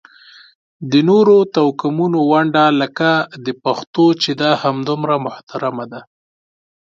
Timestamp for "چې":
4.21-4.31